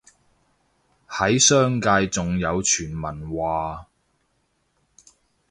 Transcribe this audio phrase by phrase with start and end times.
[1.07, 3.85] 喺商界仲有傳聞話